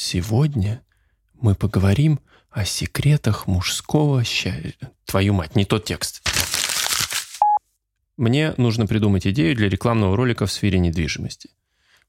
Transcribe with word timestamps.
Сегодня 0.00 0.80
мы 1.34 1.56
поговорим 1.56 2.20
о 2.50 2.64
секретах 2.64 3.48
мужского 3.48 4.22
счастья. 4.22 4.92
Твою 5.04 5.34
мать, 5.34 5.56
не 5.56 5.64
тот 5.64 5.86
текст. 5.86 6.22
Мне 8.16 8.54
нужно 8.58 8.86
придумать 8.86 9.26
идею 9.26 9.56
для 9.56 9.68
рекламного 9.68 10.16
ролика 10.16 10.46
в 10.46 10.52
сфере 10.52 10.78
недвижимости. 10.78 11.50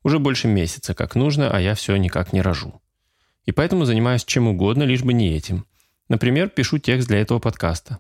Уже 0.04 0.20
больше 0.20 0.48
месяца 0.48 0.94
как 0.94 1.16
нужно, 1.16 1.50
а 1.50 1.60
я 1.60 1.74
все 1.74 1.96
никак 1.96 2.32
не 2.32 2.44
рожу. 2.44 2.80
И 3.46 3.52
поэтому 3.52 3.86
занимаюсь 3.86 4.24
чем 4.24 4.48
угодно, 4.48 4.84
лишь 4.84 5.02
бы 5.02 5.12
не 5.12 5.36
этим. 5.36 5.66
Например, 6.10 6.48
пишу 6.48 6.78
текст 6.78 7.08
для 7.08 7.18
этого 7.18 7.40
подкаста. 7.40 7.98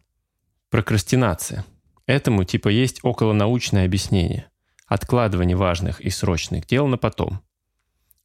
Прокрастинация. 0.69 1.65
Этому 2.05 2.43
типа 2.43 2.67
есть 2.67 2.99
околонаучное 3.01 3.85
объяснение. 3.85 4.51
Откладывание 4.85 5.57
важных 5.57 5.99
и 5.99 6.11
срочных 6.11 6.67
дел 6.67 6.85
на 6.85 6.99
потом. 6.99 7.41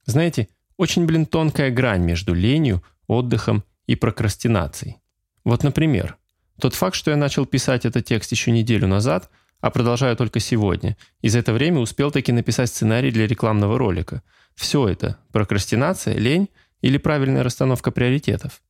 Знаете, 0.05 0.49
очень, 0.77 1.07
блин, 1.07 1.27
тонкая 1.27 1.71
грань 1.71 2.03
между 2.03 2.35
ленью, 2.35 2.83
отдыхом 3.07 3.65
и 3.87 3.97
прокрастинацией. 3.97 4.97
Вот, 5.45 5.63
например, 5.63 6.17
тот 6.61 6.75
факт, 6.75 6.97
что 6.97 7.11
я 7.11 7.17
начал 7.17 7.47
писать 7.47 7.85
этот 7.85 8.05
текст 8.05 8.33
еще 8.33 8.51
неделю 8.51 8.87
назад, 8.87 9.31
а 9.61 9.71
продолжаю 9.71 10.17
только 10.17 10.41
сегодня, 10.41 10.97
и 11.21 11.29
за 11.29 11.39
это 11.39 11.53
время 11.53 11.81
успел 11.81 12.11
таки 12.11 12.33
написать 12.33 12.69
сценарий 12.69 13.11
для 13.11 13.27
рекламного 13.27 13.79
ролика. 13.79 14.23
Все 14.55 14.89
это– 14.89 15.19
прокрастинация, 15.33 16.17
лень 16.17 16.49
или 16.81 16.99
правильная 16.99 17.43
расстановка 17.43 17.91
приоритетов? 17.91 18.63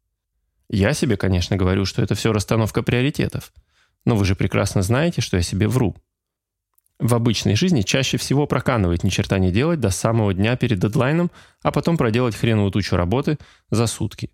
Я 0.68 0.94
себе, 0.94 1.16
конечно, 1.16 1.56
говорю, 1.56 1.84
что 1.84 2.02
это 2.02 2.14
все 2.14 2.32
расстановка 2.32 2.82
приоритетов. 2.82 3.52
Но 4.04 4.16
вы 4.16 4.24
же 4.24 4.34
прекрасно 4.34 4.82
знаете, 4.82 5.20
что 5.20 5.36
я 5.36 5.42
себе 5.42 5.68
вру. 5.68 5.96
В 7.00 7.14
обычной 7.14 7.56
жизни 7.56 7.82
чаще 7.82 8.18
всего 8.18 8.46
проканывает 8.46 9.02
ни 9.02 9.08
черта 9.08 9.38
не 9.38 9.50
делать 9.50 9.80
до 9.80 9.90
самого 9.90 10.32
дня 10.32 10.56
перед 10.56 10.78
дедлайном, 10.78 11.30
а 11.62 11.72
потом 11.72 11.96
проделать 11.96 12.36
хреновую 12.36 12.70
тучу 12.70 12.96
работы 12.96 13.38
за 13.70 13.86
сутки. 13.86 14.30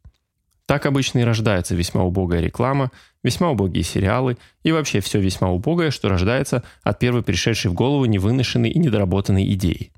Так 0.66 0.87
обычно 0.87 1.20
и 1.20 1.24
рождается 1.24 1.74
весьма 1.74 2.04
убогая 2.04 2.40
реклама, 2.40 2.93
весьма 3.24 3.51
убогие 3.51 3.82
сериалы 3.82 4.37
и 4.62 4.73
вообще 4.73 5.01
все 5.01 5.18
весьма 5.20 5.51
убогое, 5.51 5.90
что 5.90 6.09
рождается 6.09 6.62
от 6.82 6.98
первой 6.98 7.23
пришедшей 7.23 7.70
в 7.70 7.74
голову 7.74 8.04
невыношенной 8.04 8.70
и 8.70 8.79
недоработанной 8.79 9.52
идеи. 9.54 9.92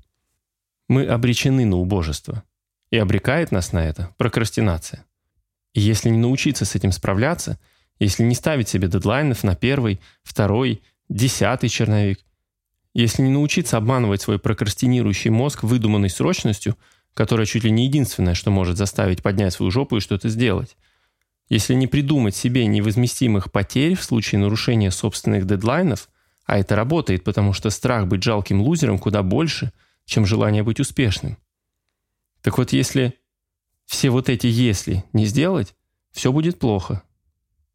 Мы 0.87 1.05
обречены 1.05 1.65
на 1.65 1.77
убожество. 1.77 2.43
И 2.89 2.97
обрекает 2.97 3.51
нас 3.51 3.71
на 3.71 3.83
это 3.83 4.13
прокрастинация. 4.17 5.03
И 5.73 5.81
если 5.81 6.09
не 6.09 6.19
научиться 6.19 6.63
с 6.63 6.75
этим 6.75 6.91
справляться, 6.91 7.59
если 7.97 8.23
не 8.23 8.35
ставить 8.35 8.69
себе 8.69 8.87
дедлайнов 8.87 9.43
на 9.43 9.55
первый, 9.55 9.99
второй, 10.23 10.81
десятый 11.09 11.69
черновик– 11.69 12.19
если 12.93 13.23
не 13.23 13.31
научиться 13.31 13.77
обманывать 13.77 14.21
свой 14.21 14.39
прокрастинирующий 14.39 15.31
мозг 15.31 15.63
выдуманной 15.63 16.09
срочностью, 16.09 16.77
которая 17.13 17.45
чуть 17.45 17.63
ли 17.63 17.71
не 17.71 17.85
единственное, 17.85 18.35
что 18.35 18.51
может 18.51 18.77
заставить 18.77 19.23
поднять 19.23 19.53
свою 19.53 19.71
жопу 19.71 19.97
и 19.97 19.99
что-то 19.99 20.29
сделать, 20.29 20.77
если 21.49 21.73
не 21.73 21.87
придумать 21.87 22.35
себе 22.35 22.65
невозместимых 22.67 23.51
потерь 23.51 23.95
в 23.95 24.03
случае 24.03 24.39
нарушения 24.39 24.91
собственных 24.91 25.45
дедлайнов, 25.45 26.09
а 26.45 26.57
это 26.57 26.75
работает, 26.75 27.23
потому 27.23 27.53
что 27.53 27.69
страх 27.69 28.07
быть 28.07 28.23
жалким 28.23 28.61
лузером 28.61 28.99
куда 28.99 29.23
больше, 29.23 29.71
чем 30.05 30.25
желание 30.25 30.63
быть 30.63 30.79
успешным. 30.79 31.37
Так 32.41 32.57
вот, 32.57 32.73
если 32.73 33.13
все 33.85 34.09
вот 34.09 34.29
эти 34.29 34.47
«если» 34.47 35.03
не 35.13 35.25
сделать, 35.25 35.75
все 36.11 36.31
будет 36.31 36.59
плохо. 36.59 37.03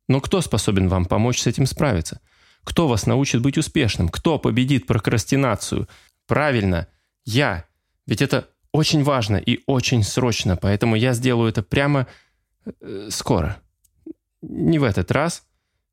Но 0.06 0.20
кто 0.20 0.40
способен 0.40 0.88
вам 0.88 1.06
помочь 1.06 1.40
с 1.40 1.46
этим 1.46 1.66
справиться– 1.66 2.20
кто 2.68 2.86
вас 2.86 3.06
научит 3.06 3.40
быть 3.40 3.56
успешным? 3.56 4.10
Кто 4.10 4.38
победит 4.38 4.86
прокрастинацию? 4.86 5.88
Правильно, 6.26 6.86
я. 7.24 7.64
Ведь 8.06 8.20
это 8.20 8.46
очень 8.72 9.02
важно 9.02 9.36
и 9.36 9.60
очень 9.64 10.02
срочно, 10.02 10.54
поэтому 10.54 10.94
я 10.94 11.14
сделаю 11.14 11.48
это 11.48 11.62
прямо 11.62 12.06
э, 12.66 13.08
скоро. 13.10 13.56
Не 14.42 14.78
в 14.78 14.84
этот 14.84 15.10
раз. 15.12 15.46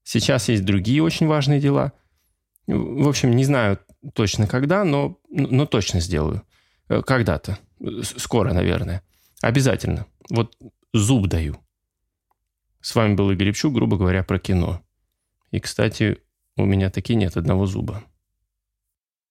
Сейчас 0.04 0.50
есть 0.50 0.66
другие 0.66 1.02
очень 1.02 1.28
важные 1.28 1.62
дела. 1.62 1.94
В 2.67 3.08
общем, 3.08 3.32
не 3.38 3.45
знаю 3.45 3.80
точно 4.14 4.45
когда, 4.45 4.83
но, 4.83 5.17
но 5.30 5.66
точно 5.66 6.02
сделаю. 6.02 6.44
Э, 6.89 7.02
когда-то. 7.04 7.58
Скоро, 8.04 8.52
наверное. 8.52 9.02
Обязательно. 9.42 10.08
Вот 10.30 10.58
зуб 10.92 11.28
даю. 11.28 11.55
С 12.82 12.94
вами 12.95 13.14
был 13.14 13.32
Игорь 13.32 13.52
Ипчук, 13.52 13.73
грубо 13.73 13.95
говоря, 13.95 14.23
про 14.23 14.39
кино. 14.39 14.82
И, 15.52 15.61
кстати, 15.61 16.17
у 16.58 16.66
меня 16.66 16.89
таки 16.89 17.16
нет 17.16 17.38
одного 17.38 17.66
зуба. 17.66 18.04